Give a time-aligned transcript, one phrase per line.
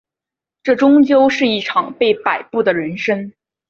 [0.63, 3.31] 这终究是一场被摆布的人生